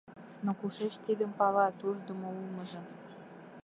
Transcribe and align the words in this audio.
«Но 0.43 0.51
кушеч 0.59 0.93
тидым 1.05 1.31
палат– 1.39 1.75
ушдымо 1.87 2.29
улмыжым? 2.39 2.85